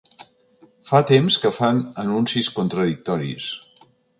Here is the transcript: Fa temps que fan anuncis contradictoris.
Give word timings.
Fa 0.91 1.01
temps 1.11 1.37
que 1.45 1.51
fan 1.57 1.83
anuncis 2.05 2.51
contradictoris. 2.59 3.53